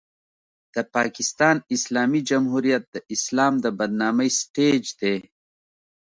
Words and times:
د 0.73 0.77
پاکستان 0.95 1.55
اسلامي 1.75 2.21
جمهوریت 2.29 2.83
د 2.89 2.95
اسلام 3.15 3.53
د 3.63 3.65
بدنامۍ 3.79 4.29
سټېج 4.39 4.83
دی. 5.01 5.15